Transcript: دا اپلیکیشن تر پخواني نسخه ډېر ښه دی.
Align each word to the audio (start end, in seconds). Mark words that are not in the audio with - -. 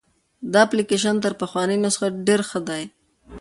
دا 0.51 0.59
اپلیکیشن 0.67 1.15
تر 1.23 1.33
پخواني 1.41 1.77
نسخه 1.83 2.07
ډېر 2.27 2.41
ښه 2.49 2.59
دی. 2.67 2.83